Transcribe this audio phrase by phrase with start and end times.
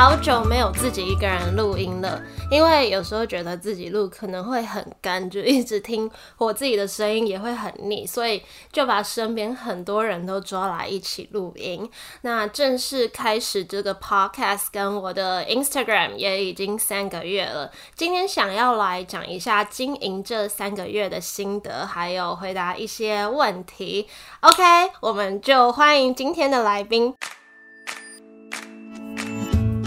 [0.00, 2.22] 好久没有自己一个人录音了，
[2.52, 8.40] 因为有时候觉得自己录可能会很干，就一直听我自己的声音也会很腻，所以
[8.70, 11.90] 就把身边很多人都抓来一起录音。
[12.20, 24.06] 那正式开始这个 podcast 跟我的 Instagram 也已经三个月了，今天想要来讲一下经营这三个月的心得，还有回答一些问题。
[24.42, 24.62] OK，
[25.00, 27.12] 我们就欢迎今天的来宾。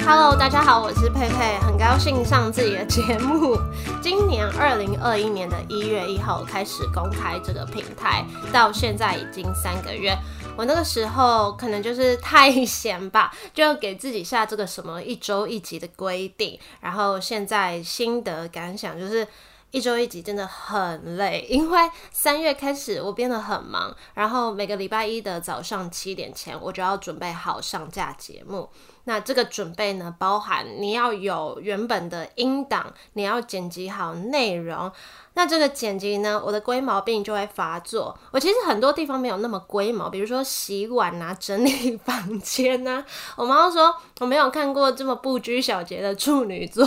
[0.03, 3.57] Hello，大家好，我是佩佩，很高兴上自己的节目。
[4.01, 10.17] 今年二零二一年的一月一号开始公开这个平台，到现在已经三个月。
[10.57, 16.59] 我那个时候可能就是太闲吧，就给自己下这个什么一周一集的规定。
[16.81, 19.27] 然后现在心得感想就是。
[19.73, 21.79] 一周一集真的很累，因为
[22.11, 28.69] 三月开始我变得很忙，然后每个礼拜一的早上七点前，我就要准备好上架节目。
[29.05, 34.91] 那这个准备呢，包含你要有原本的音档，你要剪辑好内容。
[35.33, 38.17] 那这个剪辑呢，我的龟毛病就会发作。
[38.31, 43.05] 我其实很多地方没有那么龟毛，比如说洗碗啊、整理房间啊。
[43.37, 46.85] 我妈妈说我没有看过这么不拘小节的处女座。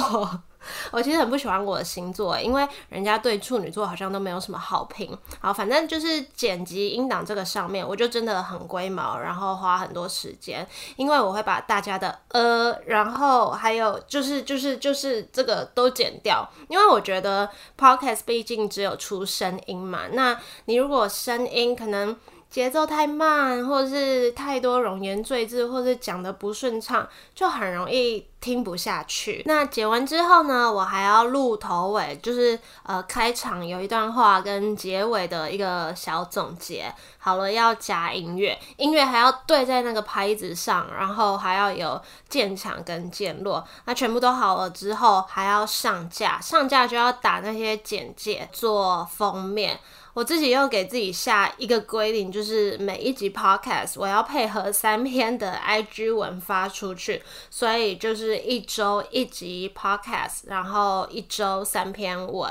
[0.92, 5.16] 我其实很不喜欢我的星座，因为人家对处女座好像都没有什么好评。
[5.40, 17.48] 好，反正就是剪辑音档这个上面，我就真的很龟毛，然后花很多时间，因为我会把大家的呃，然后还有就是就是就是这个都剪掉，因为我觉得
[17.78, 22.16] podcast 毕竟只有出声音嘛，那你如果声音可能。
[22.54, 29.42] 节奏太慢，或者是太多冗言赘字，或者讲的不顺畅，就很容易听不下去。
[29.44, 36.94] 那剪完之后呢，我还要录头尾，就是呃开场有一段话跟结尾的一个小总结。
[37.18, 43.64] 好了，要加音乐，音乐还要对在那个拍子上，然后还要有渐强跟渐弱。
[43.86, 49.80] 那全部都好了之后，还要上架，上架就要打那些简介，做封面。
[50.14, 57.20] 我自己又给自己下一个规定，就是每一集 podcast 我要配合三篇的 IG 文发出去，
[57.50, 62.48] 所以就是一周一集 podcast，然后一周三篇文。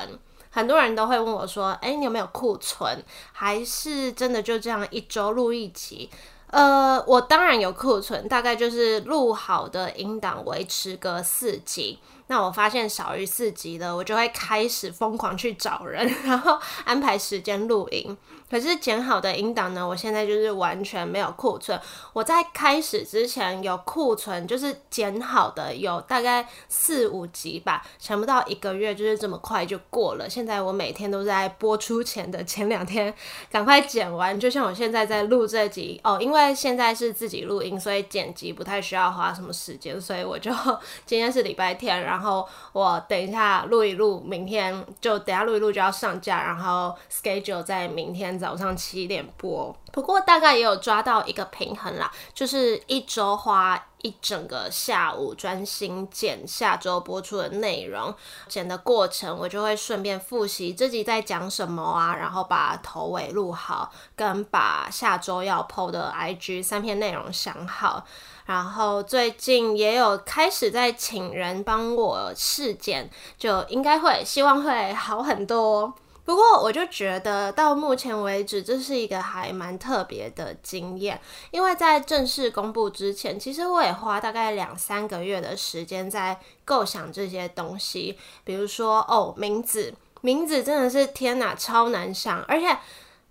[0.49, 3.01] 很多人都会问我说：“哎，你有没有库存？
[3.31, 6.09] 还是真的就这样一周录一集？”
[6.51, 11.97] 呃，我当然有库存，大概就是录好的音档维持个四集。
[12.27, 18.17] 那我发现少于四集的，我就会开始疯狂去找人， 然后安排时间录音。
[18.49, 19.87] 可是剪好的音档呢？
[19.87, 21.79] 我现在就是完全没有库存。
[22.11, 30.29] 我在开始之前有库存，就是剪好的有大概四五集吧，想不到一个月就是这么快就过了。
[30.29, 33.11] 现在我每天都在播出前的前两天
[33.49, 40.51] 赶快剪完，就像我现在在录这集哦，因为现在是自己录音，所以剪辑不太需要花什么时间，所以我就
[41.07, 48.33] 今天是礼拜天，然后我等一下录一录，明天就等下录一录就要上架，然后 schedule 在明天。
[48.43, 58.13] 早上七点播，不过大概也有抓到一个平衡啦，就是一周花一整个下午专心剪下周播出的内容，
[58.49, 68.03] 剪的过程我就会顺便复习自己在讲什么啊，然后把头尾录好，跟把下周要 PO 的 IG 三篇内容想好，
[68.45, 75.93] 然后最近也有开始在请人帮我试剪，就应该会希望会好很多。
[76.25, 81.19] 不过，我就觉得到目前为止，这是一个还蛮特别的经验。
[81.51, 88.17] 因为在正式公布之前，其实我也花大概两三个月的时间在构想这些东西。
[88.45, 92.77] 比如说，哦，名字，名字真的是天哪，超难想，而且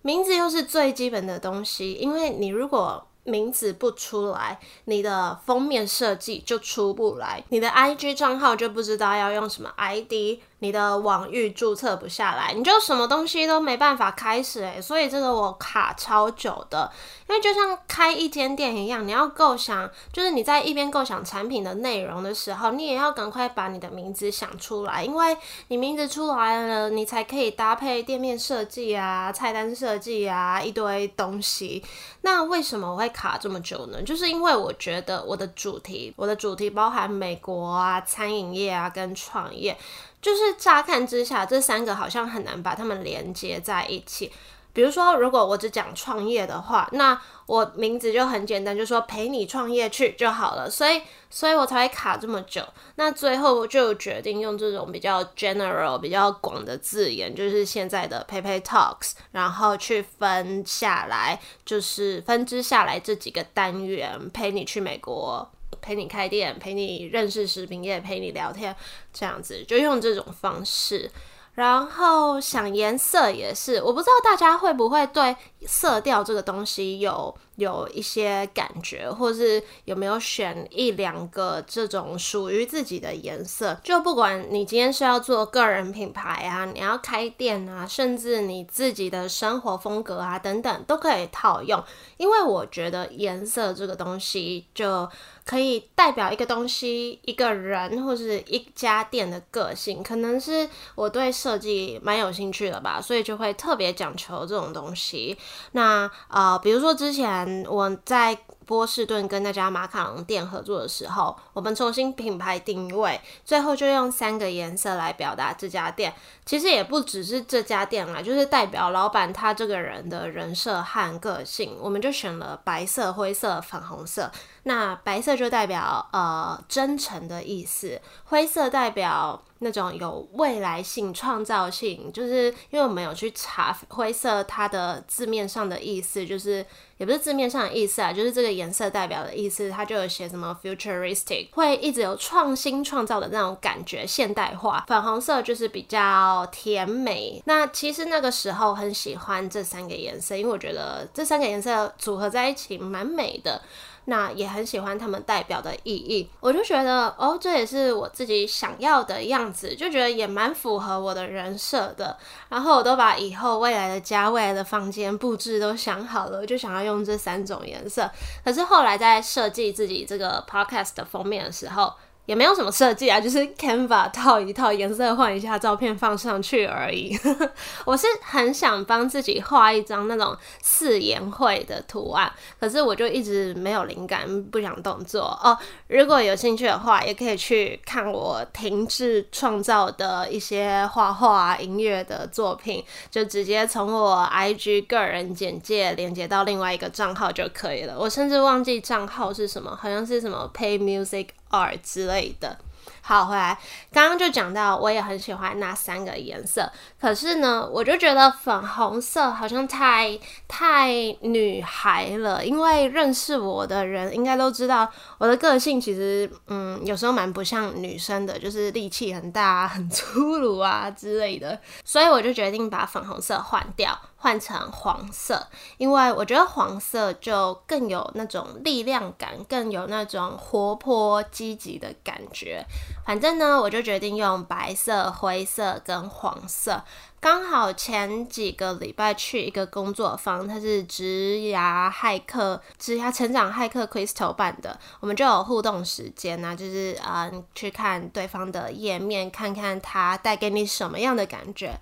[0.03, 1.93] 名字又是最基本的东西。
[1.93, 10.39] 因为你如果名字不出来，你的封面设计就出不来，你的 IG 账号就不知道要用什么 ID。
[10.63, 16.89] 你的网域注册不下来，你就什么东西都没办法开始诶，所以这个我卡超久的，
[17.27, 25.35] 因为就像开一间店一样，你要构想，就是你在一边构想产品的内容的时候，你也要赶快把你的名字想出来，因为
[25.67, 31.83] 你名字出来了，你才可以搭配店面设计啊、菜单设计啊一堆东西。
[32.21, 34.01] 那为什么我会卡这么久呢？
[34.01, 39.77] 就是因为我觉得我的主题，我的主题包含美国啊、餐饮业啊跟创业。
[40.23, 44.31] 就是乍看之下，这三个好像很难把它们连接在一起。
[44.75, 50.67] 比如说，如果我只讲创业的话，那我名字就很简单，就说陪你创业去就好了。
[50.67, 50.99] 所以，
[51.29, 52.63] 所以我才会卡这么久。
[52.95, 65.47] 那最后就决定用这种比较 general、比较广的字眼，就是现在的 PayPay Talks，然后去分下来，就是分支下来这几个单元，陪你去美国，
[65.83, 68.73] 陪你开店，陪你认识食品业，陪你聊天，
[69.11, 71.11] 这样子就用这种方式。
[71.55, 75.35] 然后想颜色也是，我不知道大家会不会对
[75.67, 83.79] 色调这个东西有有一些感觉，或是有没有选一两个这种属于自己的颜色。
[83.83, 91.83] 就不管你今天是要做个人品牌啊，你要开店啊，甚至你自己的生活风格啊等等，都可以套用。
[92.17, 95.09] 因为我觉得颜色这个东西就。
[95.45, 105.37] 可以代表一个东西、一个人或是一家店的个性，可能是我对设计蛮有兴趣的吧，所以就会特别讲求这种东西。
[105.73, 108.37] 那呃，比如说之前我在。
[108.65, 116.13] 波士顿跟那家马卡龙店合作的时候，我们重新品牌定位，最后就用三个颜色来表达这家店。
[116.45, 121.75] 其实也不只是这家店啦，就是代表老板他这个人的人设和个性。
[121.81, 124.31] 我们就选了白色、灰色、粉红色。
[124.63, 129.43] 那白色就代表呃真诚的意思，灰色代表。
[129.63, 136.65] 那种有未来性、创造性，就是因为我们有去查灰色它的字面上的意思，就是
[136.97, 144.85] 也不是字面上的意思啊，就是这个颜色代表的意思，它就有写什么 futuristic，会一直有创新创造的那种感觉，现代化。
[144.87, 147.41] 粉红色就是比较甜美。
[147.45, 153.61] 那其实那个时候很喜欢这三个颜色，因为我觉得这三个颜色组合在一起蛮美的。
[154.05, 162.17] 那也很喜欢他们代表的意义，我就觉得哦，这也是我自己想要的样子，就觉得也蛮符合我的人设的。
[162.49, 168.09] 然后我都把以后未来的家、未来的房间布置都想好了，就想要用这三种颜色。
[168.43, 171.93] 可是后来在设计自己这个 podcast 的封面的时候。
[172.25, 177.17] 也没有什么设计啊，就是 Canva 套一套颜色换一下照片放上去而已。
[177.83, 185.57] 我是很想帮自己画一张那种四言会的图案，可是我就一直没有灵感，不想动作哦。
[185.87, 192.81] 如果有兴趣的话，也可以去看我停滞创造的一些画画、音乐的作品，
[193.11, 197.99] 就直接从我 IG 个人简介连接到另外一个账号就可以了。
[197.99, 201.27] 我甚至忘记账号是什么，好像是什么 Pay Music。
[201.53, 202.57] 二之类的。
[203.05, 203.57] 好，回来，
[203.91, 206.69] 刚刚就讲到，我也很喜欢那三个颜色。
[206.99, 210.17] 可是呢，我就觉得粉红色好像太
[210.47, 210.91] 太
[211.21, 212.45] 女孩了。
[212.45, 221.59] 因为认识我的人应该都知道，我的个性其实，嗯，有时候蛮不像女生的，就是力气很大、 很粗鲁啊之类的。
[221.83, 223.97] 所以我就决定把粉红色换掉。
[224.23, 225.45] 换成黄色，
[225.77, 232.65] 因为我觉得黄色就更有那种力量感，更有那种活泼积极的感觉。
[233.05, 236.81] 反正呢，我就决定用白色、灰色跟黄色。
[237.19, 251.77] 刚好前几个礼拜去一个工作坊，它是职涯骇客、职涯成长骇客 Crystal 办的，我们就有互动时间呐，就是嗯，去看对方的页面，看看他带给你什么样的感觉。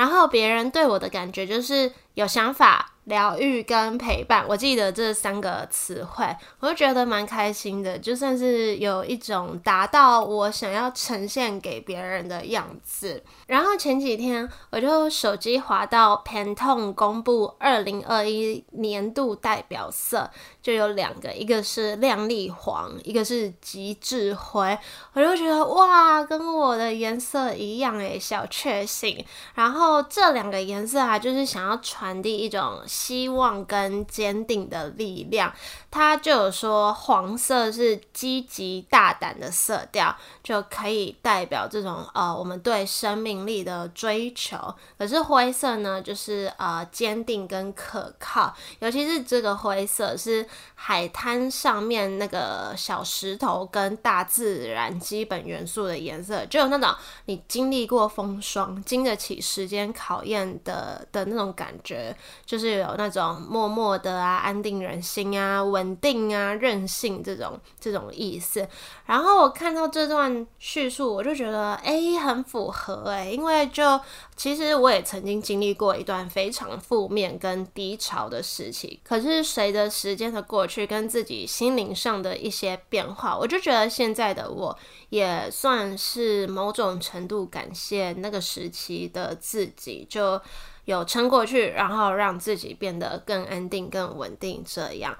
[0.00, 2.89] 然后别人对我的感觉就是有想法。
[3.10, 6.24] 疗愈跟陪伴，我记得这三个词汇，
[6.60, 13.22] 我就觉得蛮开心的，就算是有一种达到我想要呈现给别人的样子。
[13.48, 20.30] 然后前几天我就手机滑到 Pantone 公布二零二一年度代表色，
[20.62, 24.78] 就有两个，一个是亮丽黄，一个是极致灰，
[25.14, 29.24] 我就觉得哇，跟我的颜色一样诶，小确幸。
[29.56, 32.60] 然后这两个颜色啊，就是想要传递一种。
[33.00, 35.50] 希望跟坚定的力量，
[35.90, 44.56] 他就有说黄色是积极大胆的色调，就可以代表这种呃我们对生命力的追求。
[44.98, 62.14] 可是灰色呢，就是呃坚定跟可靠，尤其是这个灰色是海滩上面那个小石头跟大自然基本元素的颜色，就有那种你经历过风霜、经得起时间考验的的那种感觉，
[62.44, 62.86] 就是。
[62.96, 68.66] 那种默默的啊，安定人心啊，稳定啊，任性这种这种意思。
[69.06, 74.00] 然后我看到这段叙述，我就觉得哎，很符合哎，因为就
[74.36, 79.00] 其实我也曾经经历过一段非常负面跟低潮的时期。
[79.02, 84.78] 可是随着时间的过去，跟自己心灵上的一些变化，我就觉得现在的我
[85.08, 90.40] 也算是某种程度感谢那个时期的自己，就。
[90.84, 95.16] 有撑过去，然后让自己变得更安定、更稳定，这样。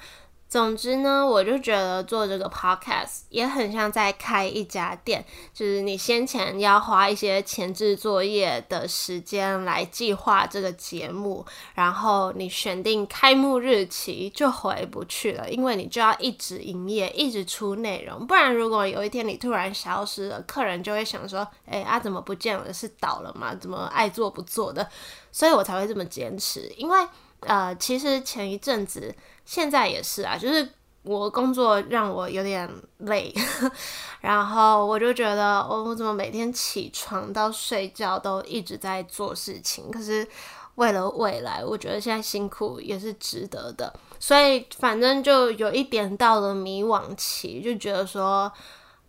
[0.49, 5.25] 总之呢，我就觉得做这个 podcast 也很像在开一家店，
[5.55, 22.73] 就是你先前要花一些前置作业的时间来计划这个节目，然后你选定开幕日期就回不去了，因为你就要一直营业，一直出内容，不然如果有一天你突然消失了，客人就会想说，哎啊怎么不见了？
[22.73, 23.55] 是倒了吗？
[23.55, 24.89] 怎么爱做不做的？
[25.33, 27.09] 所以我才会这么坚持，因为。
[27.47, 29.15] 呃，其实前一阵子，
[29.47, 33.33] 现在也是啊，就是我工作让我有点累，
[34.21, 39.91] 然后我就觉得，我我怎么每天起床到睡觉都一直在做事情？
[39.91, 40.29] 可是
[40.75, 48.53] 为了未来，我觉得现在辛苦也是值得的，所以反正就有一点到了迷惘期，就觉得说。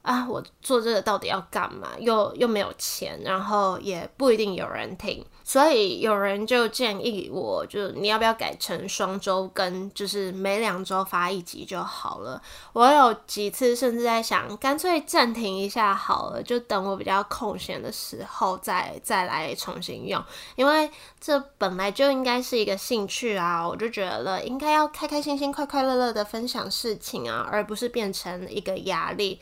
[0.02, 1.90] 啊，我做这个到底要干嘛？
[2.00, 12.42] 又又没有钱，然后也不一定有人听，所以有人就建议我，就你要不要改成双周更，就是每两周发一集就好了。
[12.74, 20.24] 我有几次甚至在想，干脆暂停一下好了，就等我比较空闲的时候再再来重新用，
[20.56, 20.90] 因为
[21.20, 29.40] 这本来就应该是一个兴趣啊，我就觉得应该要开开心心、快快乐乐的分享事情啊，而不是变成一个压力。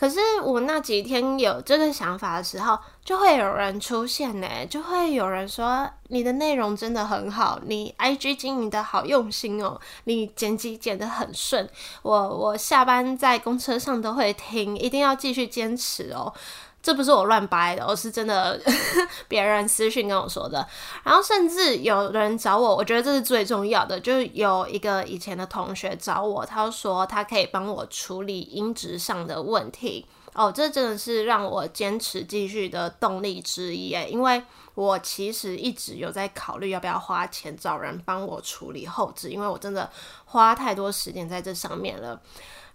[0.00, 11.68] 可是我那几天有这个想法的时候，就会有人出现呢，就会有人说你的内容真的很好，你 IG 经营的好用心哦，你剪辑剪得很顺，
[12.00, 16.32] 我我下班在公车上都会听，一定要继续坚持哦。
[16.82, 18.58] 这不是我乱掰的，我是真的，
[19.28, 20.66] 别人私讯跟我说的。
[21.04, 30.06] 然后甚至有人找我，我觉得这是最重要的，就是有一个以前的同学找我，他说他可以帮我处理音质上的问题。
[30.32, 34.40] 哦，这真的是让我坚持继续的动力之一诶，因为
[34.74, 39.90] 我其实一直有在考虑要不要花钱找人帮我处理后置，因为我真的
[40.26, 42.18] 花太多时间在这上面了。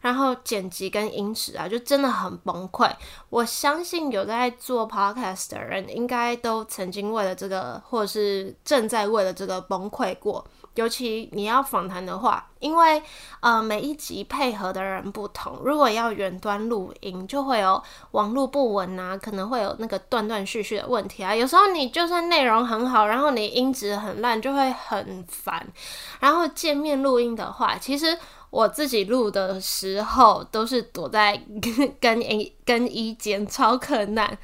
[0.05, 2.87] 然后剪辑跟音质啊，就真的很崩溃。
[3.31, 10.45] 我相信有在做 podcast 的人，应该都曾经为了这个，或者是正在为了这个崩溃过。
[10.75, 13.01] 尤其你要访谈的话，因为
[13.39, 17.81] 呃每一集配合的人不同，如果要远端录音，就会有
[18.11, 21.33] 网络不稳啊，可能会有那个断断续续的问题啊。
[21.33, 25.65] 有时候你就算内容很好，然后你音质很烂，就会很烦。
[26.19, 28.15] 然后见面录音的话，其实。
[28.55, 31.35] 我自己录的时候都是躲在
[31.99, 34.37] 更衣更衣间，超可难。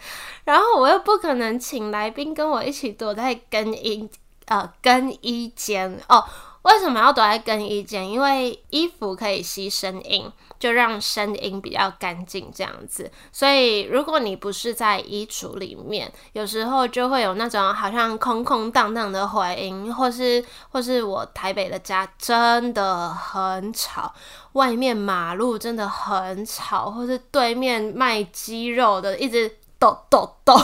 [0.44, 4.10] 然后我又不可能请来宾跟我一起躲在更衣
[4.48, 6.22] 呃更衣间哦。
[6.64, 8.08] 为什么要躲在更衣间？
[8.08, 13.12] 因为衣服可以吸声音，就让声音比较干净这样子。
[13.32, 24.14] 所以如果你不是在衣橱里面，有时候就会有那种好像空空荡荡的回音，或是或是我台北的家真的很吵，
[24.54, 30.56] 外面马路真的很吵，或是对面卖鸡肉的一直抖抖抖，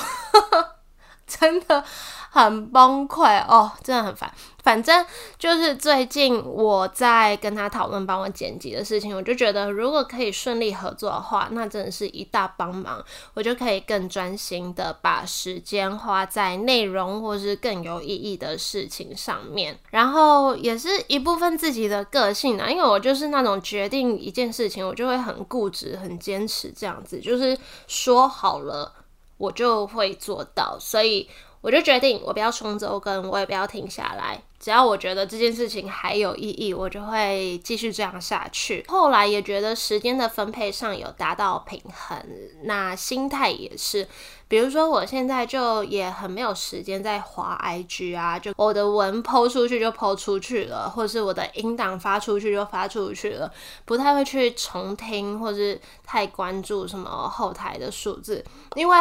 [1.39, 1.83] 真的
[2.31, 4.31] 很崩溃哦，真的很烦。
[4.63, 5.05] 反正
[5.37, 13.01] 就是最近我在跟他讨论帮我剪辑的事情，我就觉得如果可以顺利合作的话，那真的是一大帮忙，
[13.33, 19.77] 我就可以更专心的把时间花在内容或是更有意义的事情上面。
[19.91, 27.57] 然后也是一部分自己的个性啊，因为我就是那种决定一件事情，我就会很固执、很坚持这样子，就是
[27.87, 28.93] 说好了
[29.37, 31.29] 我就会做到，所以
[31.67, 34.41] 我就决定我不要双周更，我也不要停下来。
[34.57, 38.85] 只要我觉得这件事情还有意义，我就会继续这样下去。
[38.87, 42.17] 后来也觉得时间的分配上有达到平衡，
[42.63, 44.07] 那心态也是。
[44.47, 53.51] 比如说我现在就也很没有时间在滑 IG 啊，就我的文抛出去就抛出去了，或是我的音档发出去就发出去了，
[53.83, 58.41] 不太会去重听，或是太关注什么后台的数字，
[58.75, 58.97] 因为。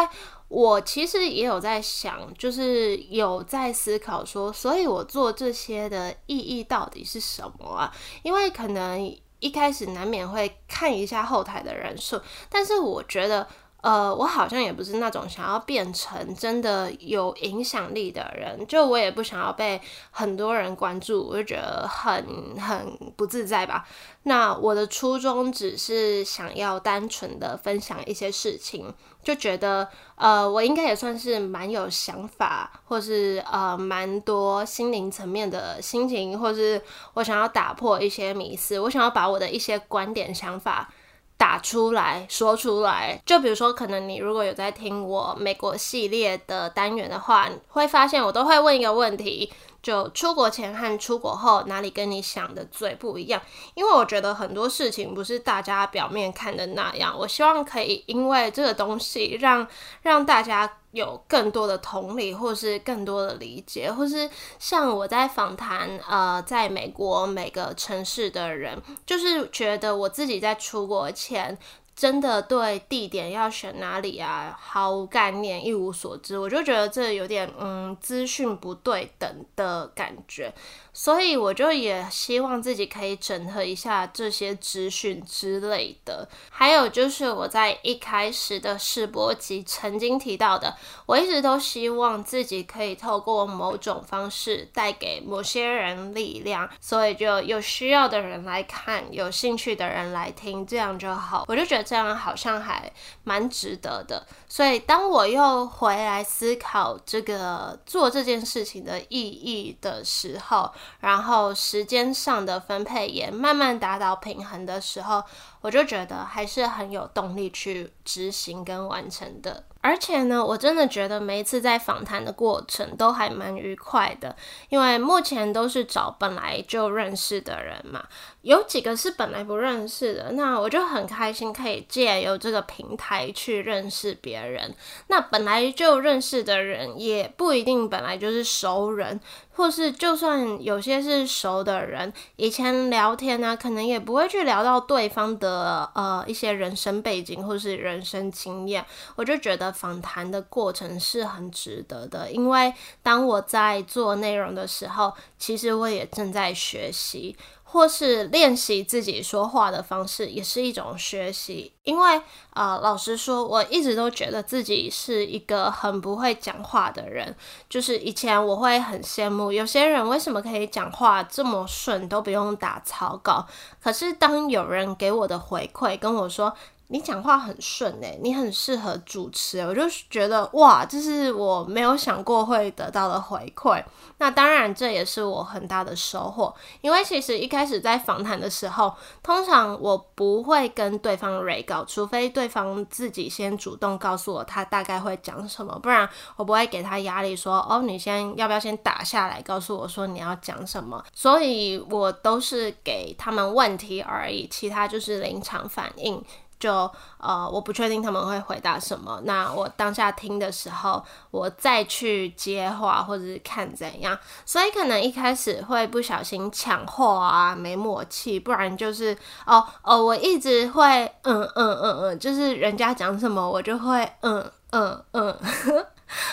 [0.47, 7.93] 我其实也有在想，就是有在思考说，所以我做这些的意义到底是什么啊？
[8.23, 13.47] 因为可能一开始难免会看一下后台的人数，但是我觉得。
[13.81, 19.79] 呃，我好像也不是那种想要变成真的有影响力的人，就我也不想要被
[20.11, 22.25] 很多人关注，我就觉得很
[22.59, 23.87] 很不自在吧。
[24.23, 28.93] 那我的初衷只是想要单纯的分享一些事情，
[29.23, 36.81] 就觉得呃，我应该也算是蛮有想法，或是呃蛮多心灵层面的心情，或是
[37.13, 40.89] 我想要打破一些迷思，我想要把我的一些观点想法。
[41.37, 43.21] 打出来说出来。
[43.25, 49.51] 就比如说，可能你如果有在听我美国系列的单元的话，会发现我都会问一个问题。
[49.81, 53.41] 就出国前和出国后哪里跟你想的最不一样？
[53.73, 57.17] 因为我觉得很多事情不是大家表面看的那样。
[57.17, 59.67] 我希望可以因为这个东西让
[60.01, 64.29] 让大家有更多的同理，或是更多的理解，或是
[64.59, 71.57] 像我在访谈呃，在美国每个城市的人，就是觉得我自己在出国前。
[71.97, 80.53] 真的对地点要选哪里啊，毫无概念，一无所知，我就觉得这有点嗯资讯不对等的感觉。
[80.93, 86.27] 所以我就也希望自己可以整合一下这些资讯之类的。
[86.49, 90.75] 还有就是我在一开始的试播集曾经提到的，
[91.05, 101.45] 我一直都希望自己可以透过某种方式带给某些人力量，所以就有需要的人来看，有兴趣的人来听，这样就好。
[101.47, 102.91] 我就觉得这样好像还
[103.23, 104.27] 蛮值得的。
[104.49, 115.23] 所以当我又回来思考这个做这件事情的意义的时候，然后时间上的分配也慢慢达到平衡的时候，
[115.67, 119.65] 我就觉得还是很有动力去执行跟完成的。
[119.81, 124.35] 而且呢，我真的觉得每一次在访谈的过程都还蛮愉快的，
[124.69, 128.05] 因为目前都是找本来就认识的人嘛，
[128.41, 134.73] 有几个是本来不认识的，那我就很开心可以借由这个平台去认识别人。
[135.07, 139.19] 那本来就认识的人也不一定本来就是熟人。
[139.57, 145.56] 或是就算有些是熟的人，以前聊天呢，可能也不会去聊到对方的
[145.93, 148.85] 呃一些人生背景或是人生经验。
[149.15, 157.35] 我就觉得访谈的过程是很值得的，因为当我在做内容的时候，其实我也正在学习。
[157.69, 161.73] 或是练习自己说话的方式，也是一种学习。
[161.83, 162.21] 因为
[162.51, 167.35] 啊，老实说，我一直都觉得自己是一个很不会讲话的人。
[167.69, 173.45] 就是以前我会很羡慕有些人为什么可以讲话这么顺，都不用打草稿。
[173.83, 176.53] 可是当有人给我的回馈跟我说，
[176.89, 183.83] 你讲话很顺诶，你很适合主持，我就觉得哇，这是我没有想过会得到的回馈。
[184.19, 201.03] 那当然，这也是我很大的收获，因为其实一开始在访谈的时候，通常我不会跟对方 re 稿，除非对方自己先主动告诉我他大概会讲什么，不然我不会给他压力说哦，你先要不要先打下来，告诉我说你要讲什么。
[201.13, 206.23] 所以我都是给他们问题而已，其他就是临场反应。
[206.59, 206.89] 就
[207.19, 209.21] 呃，我不确定他们会回答什么。
[209.25, 214.17] 那我当下听的时候，我再去接话或者是看怎样。
[214.45, 225.37] 所以可能一开始会不小心抢话啊，没默契，不然就是哦哦，我一直会嗯嗯嗯嗯，就是人家讲什么我就会嗯嗯嗯。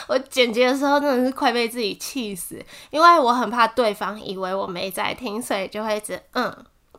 [0.06, 6.44] 我剪辑的时候真的是快被自己气死，因为我很怕对方以为我没在听，所以就会一直嗯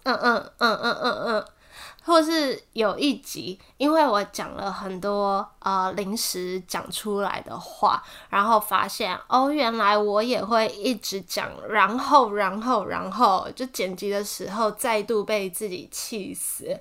[0.04, 1.46] 嗯嗯嗯嗯嗯嗯。
[2.06, 16.80] 或是有一集，因为我讲了很多呃临时讲出来的话，然后发现哦，原来我也会一直讲，然后然后然后就剪辑的时候再度被自己气死。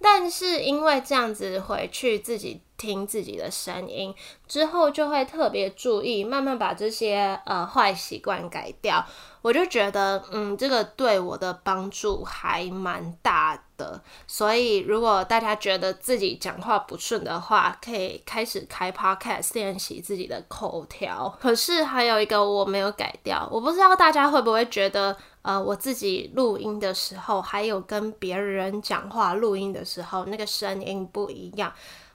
[0.00, 4.14] 但是因为这样子回去自己听自己的声音
[4.46, 9.06] 之后，就会特别注意，慢慢把这些呃坏习惯改掉。
[9.44, 14.00] 我就觉得，嗯，这个对我的帮助还蛮大的。
[14.26, 21.28] 所以如果大家觉得自己讲话不顺的话，可以开始开 podcast 练习自己的口条。
[21.38, 25.14] 可是还有一个我没有改掉，我不知道大家会不会觉得。
[25.42, 31.70] 呃，我自己录音的时候，还有跟别人讲话录音的时候，那个声音不一样。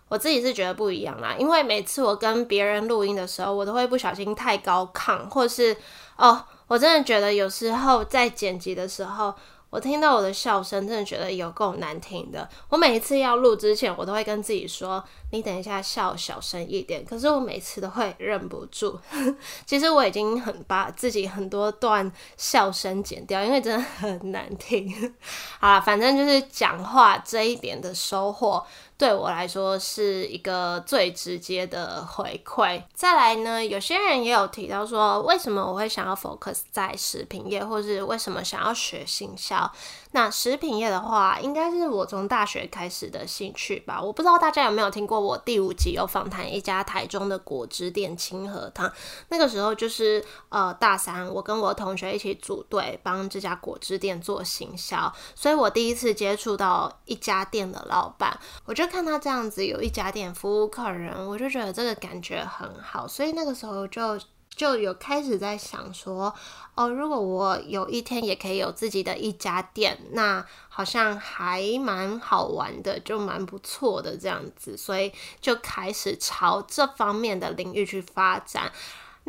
[0.08, 5.78] 我自己是觉得不一样啦，因为每次我跟别人录音的时候，我都会不小心太高亢，或是
[6.18, 9.34] 哦，我真的觉得有时候在剪辑的时候。
[9.72, 12.50] 我听到我的笑声，真的觉得有够难听的。
[12.70, 19.00] 我每一次要录之前，我都会跟自己说：“你等一下笑小声一点。”可是我每次都会忍不住。
[19.68, 24.92] 其实我已经很把自己很多段笑声剪掉，因为真的很难听。
[25.62, 28.66] 好了，反正就是讲话这一点的收获。
[29.00, 32.84] 对我来说是一个最直接的回馈。
[32.94, 39.72] 再来呢，有些人也有提到说，为什么我会想要 focus 在食品业，或是为什么想要学行销？
[40.12, 44.02] 那食品业的话，应该是我从大学开始的兴趣吧。
[44.02, 48.92] 我不知道大家有没有听过我第五集有访谈一家台中的果汁店清河汤，
[49.30, 64.20] 那个时候就是呃大三，我跟我同学一起组队帮这家果汁店做行销，所以我第一次接触到一家店的老板，我就看他这样子有一家店服务客人，我就觉得这个感觉很好，所以那个时候就。
[64.56, 66.36] 就有开始在想说，
[66.76, 78.70] 哦，如果我有一天也可以有自己的一家店，那好像还蛮好玩的，就蛮不错的这样子，所以就开始朝这方面的领域去发展。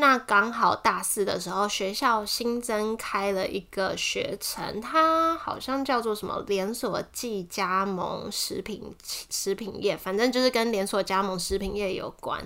[0.00, 8.82] 那刚好大四的时候，学校新增开了一个学程，它好像叫做什么连锁即加盟食品
[9.30, 12.42] 食品业，反正就是跟连锁加盟食品业有关。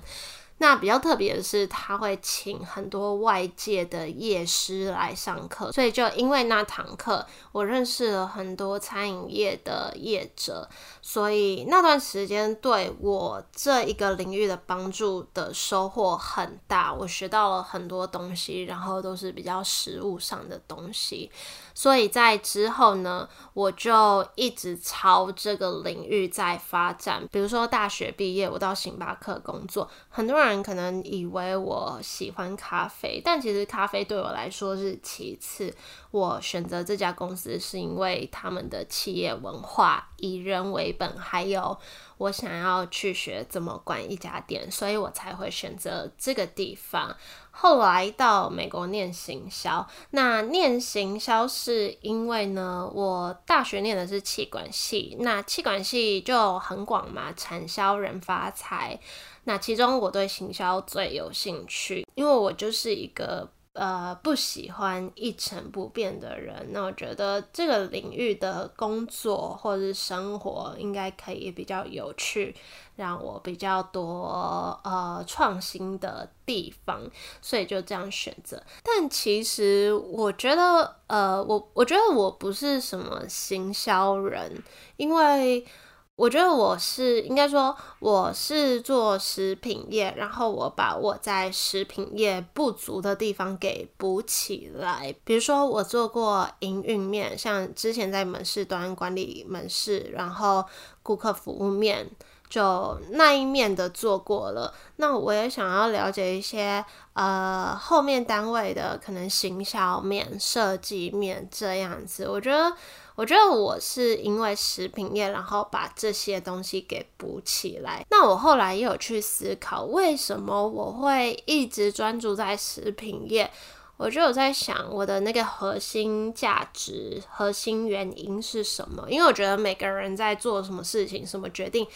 [0.59, 10.69] 那比较特别的是，他会请很多外界的业师来上课，所以就因为那堂课，我认识了很多餐饮业的业者，
[11.03, 21.31] 所以那段时间对我这一个领域的帮助的收获很大，我学到了很多东西，然后都是比较实物上的东西。
[21.77, 27.27] 所以在之后呢，我就一直朝这个领域在发展。
[27.33, 35.75] 比如说大学毕业，我到星巴克工作，很多人可能以为我喜欢咖啡，但其实咖啡对我来说是其次。
[36.11, 41.77] 我选择这家公司是因为他们的企业文化以人为本，还有
[42.19, 47.17] 我想要去学怎么管一家店，所以我才会选择这个地方。
[47.51, 59.01] 后来到美国念行销，那念行销是因为呢，我大学念的是气管系，那气管系就很广嘛，产销人发财。
[59.45, 63.49] 那其中我对行销最有兴趣，因为我就是一个。
[63.75, 72.55] 呃，不喜欢一成不变的人，那我觉得这个领域的工作或者是生活应该可以比较有趣，
[72.95, 77.03] 让我比较多呃创新的地方，
[77.43, 78.63] 所以就这样选择。
[78.85, 84.63] 但其实我觉得，呃，我我觉得我不是什么行销人，
[84.97, 85.67] 因为。
[86.17, 95.13] 我觉得我是应该说我是做食品业，然后我把我在食品业不足的地方给补起来。
[95.25, 100.65] 比如说我做过营运面，像之前在门市端管理门市，然后
[101.03, 102.09] 顾客服务面，
[102.49, 104.73] 就那一面的做过了。
[104.97, 112.29] 那我也想要了解一些呃后面单位的可能行销面、设计面这样子。
[112.29, 112.73] 我觉得。
[113.17, 118.05] 我觉得我是因为食品业，然后把这些东西给补起来。
[118.11, 123.49] 那我后来也有去思考，为什么我会一直专注在食品业？
[123.97, 129.07] 我就有在想，我的那个核心价值、核心原因是什么？
[129.09, 131.87] 因为我觉得每个人在做什么事情、什么决定，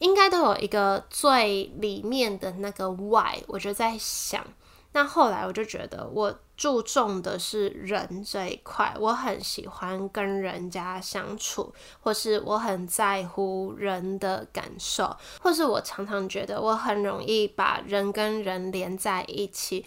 [0.00, 3.42] 应该都有一个最里面的那个 why。
[3.46, 4.44] 我就在想。
[4.92, 19.84] 那后来我就觉得，我注重的是人这一块，我很喜欢跟人家相处，或是我很在乎人的感受，或是我常常觉得我很容易把人跟人连在一起，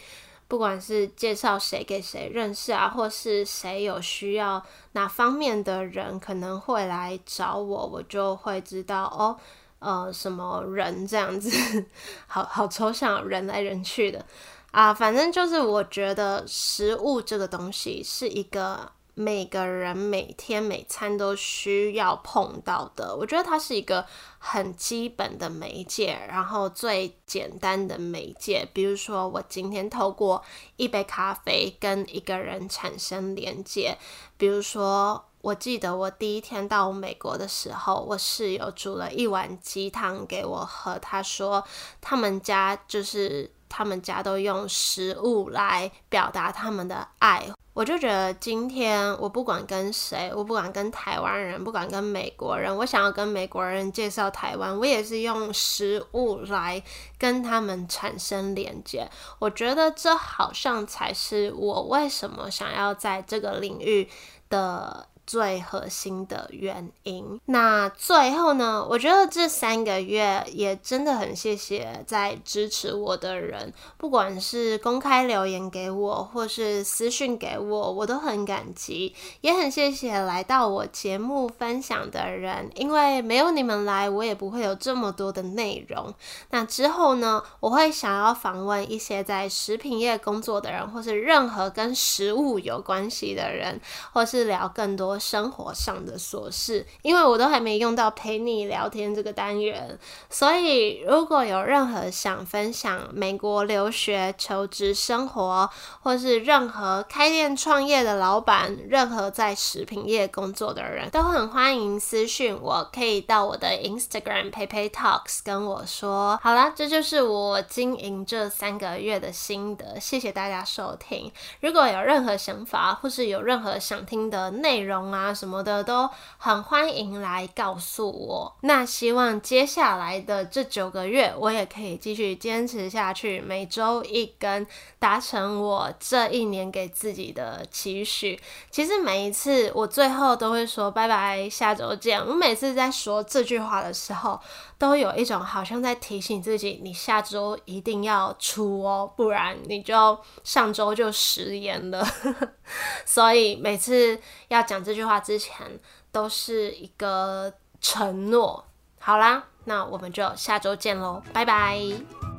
[0.47, 9.35] 不管是介绍谁给谁认识啊，或是谁有需要哪方面的人可能会来找我，我就会知道哦，
[9.79, 11.49] 呃，什么人这样子，
[12.27, 14.23] 好好抽象，人来人去的。
[14.71, 23.13] 啊，反正就是我觉得食物这个东西是一个每个人每天每餐都需要碰到的。
[23.13, 24.05] 我觉得它是一个
[24.39, 28.65] 很基本的媒介，然后最简单的媒介。
[28.71, 30.41] 比如说，我今天透过
[30.77, 33.97] 一杯咖啡跟一个人产生连接。
[34.37, 41.61] 比如说，我记得我第一天到美国的时候，我室友煮了一碗鸡汤给我喝，他说
[41.99, 43.51] 他们家就是。
[43.71, 56.83] 他们家都用食物来表达他们的爱，我就觉得今天我不管跟谁，我不管跟台湾人，不管跟美国人，我想要跟美国人介绍台湾，我也是用食物来
[57.17, 59.09] 跟他们产生连接。
[59.39, 64.09] 我觉得这好像才是我为什么想要在这个领域
[64.49, 65.07] 的。
[65.25, 67.39] 最核心的原因。
[67.45, 68.85] 那最后呢？
[68.89, 79.15] 我觉得这三个月也真的很谢谢在支持我的人，不管是公开留言给我，或是私讯给我，我都很感激。
[79.41, 86.13] 也很谢谢来到我节目分享的人，因为没有你们来，我也不会有这么多的内容。
[86.49, 87.41] 那之后呢？
[87.59, 93.79] 我会想要访问一些在食品业工作的人，或是任何跟食物有关系的人，
[94.11, 95.10] 或是聊更多。
[95.19, 99.97] 生活上的琐事，因为我都还没用到陪你聊天这个单元。
[100.29, 105.69] 所以如果有任何想分享美国留学、求职生活，
[106.01, 116.39] 或是任何开店创业的老板，任何在食品业工作的人，都很欢迎私讯我，可以到我的 Instagram PayPay Talks 跟我说。
[116.41, 121.31] 好啦，这就是我经营这三个月的心得，谢谢大家收听。
[121.61, 128.53] 如果有任何想法，或是有任何想听的内容啊什么的，都很欢迎来告诉我。
[128.63, 134.67] 那希望接下来的这九个月，我也可以继续坚持下去，每周一根，
[134.99, 138.37] 达成我这一年给自己的期许。
[138.69, 142.19] 其实每一次我最后都会说拜拜，下周见。
[142.19, 144.37] 我每次在说这句话的时候，
[144.77, 152.05] 都有一种好像在提醒自己，你下周一定要出哦，不然你就上周就食言了。
[153.05, 155.79] 所以每次要讲这句话之前，
[156.11, 158.65] 都是一个承诺。
[158.99, 162.30] 好啦，那我们就下周见喽，拜拜。